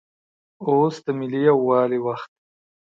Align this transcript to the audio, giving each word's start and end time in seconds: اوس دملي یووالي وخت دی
اوس 0.67 0.95
دملي 1.05 1.39
یووالي 1.47 1.99
وخت 2.07 2.29
دی 2.35 2.39